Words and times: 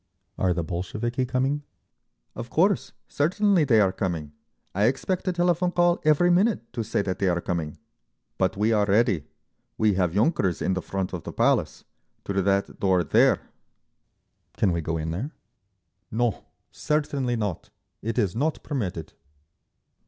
"Are 0.35 0.51
the 0.51 0.63
Bolsheviki 0.63 1.27
coming?" 1.27 1.61
"Of 2.33 2.49
course. 2.49 2.91
Certainly, 3.07 3.65
they 3.65 3.79
are 3.79 3.91
coming. 3.91 4.31
I 4.73 4.85
expect 4.85 5.27
a 5.27 5.31
telephone 5.31 5.69
call 5.71 6.01
every 6.03 6.31
minute 6.31 6.73
to 6.73 6.83
say 6.83 7.03
that 7.03 7.19
they 7.19 7.27
are 7.29 7.39
coming. 7.39 7.77
But 8.39 8.57
we 8.57 8.73
are 8.73 8.87
ready. 8.87 9.27
We 9.77 9.93
have 9.93 10.13
yunkers 10.15 10.59
in 10.59 10.73
the 10.73 10.81
front 10.81 11.13
of 11.13 11.21
the 11.23 11.31
Palace. 11.31 11.83
Through 12.25 12.41
that 12.41 12.79
door 12.79 13.03
there." 13.03 13.41
"Can 14.57 14.71
we 14.71 14.81
go 14.81 14.97
in 14.97 15.11
there?" 15.11 15.33
"No. 16.09 16.45
Certainly 16.71 17.35
not. 17.35 17.69
It 18.01 18.17
is 18.17 18.35
not 18.35 18.63
permitted." 18.63 19.13